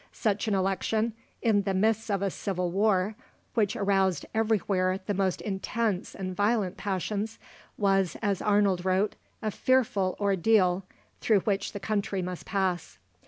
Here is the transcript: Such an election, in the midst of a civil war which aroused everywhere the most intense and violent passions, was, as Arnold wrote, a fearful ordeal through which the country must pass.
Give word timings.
Such 0.13 0.47
an 0.47 0.55
election, 0.55 1.13
in 1.43 1.61
the 1.61 1.75
midst 1.75 2.09
of 2.09 2.23
a 2.23 2.31
civil 2.31 2.71
war 2.71 3.13
which 3.53 3.75
aroused 3.75 4.25
everywhere 4.33 4.99
the 5.05 5.13
most 5.13 5.41
intense 5.41 6.15
and 6.15 6.35
violent 6.35 6.75
passions, 6.75 7.37
was, 7.77 8.17
as 8.19 8.41
Arnold 8.41 8.83
wrote, 8.83 9.13
a 9.43 9.51
fearful 9.51 10.17
ordeal 10.19 10.83
through 11.19 11.41
which 11.41 11.73
the 11.73 11.79
country 11.79 12.23
must 12.23 12.47
pass. 12.47 12.97